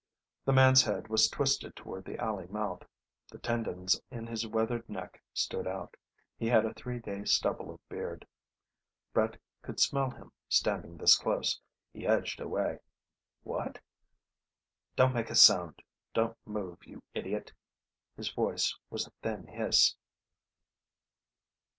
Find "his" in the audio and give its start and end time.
4.25-4.47, 18.17-18.31